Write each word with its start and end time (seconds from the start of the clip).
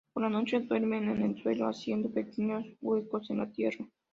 Por 0.13 0.23
la 0.23 0.31
noche 0.31 0.61
duermen 0.61 1.09
en 1.09 1.21
el 1.21 1.43
suelo, 1.43 1.67
haciendo 1.67 2.09
pequeños 2.11 2.65
huecos 2.81 3.29
en 3.29 3.37
la 3.37 3.51
tierra. 3.51 3.87